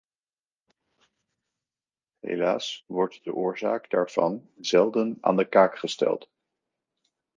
[2.25, 6.29] Helaas wordt de oorzaak daarvan zelden aan de kaak gesteld.